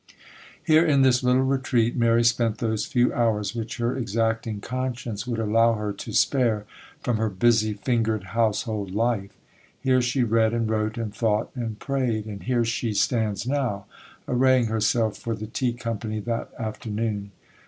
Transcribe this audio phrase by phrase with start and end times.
[0.63, 5.39] Here in this little retreat, Mary spent those few hours which her exacting conscience would
[5.39, 6.65] allow her to spare
[7.01, 9.37] from her busy fingered household life;
[9.79, 13.85] here she read and wrote and thought and prayed;—and here she stands now,
[14.27, 17.29] arraying herself for the tea company that afternoon.